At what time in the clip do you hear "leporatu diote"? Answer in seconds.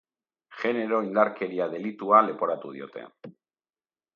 2.31-3.05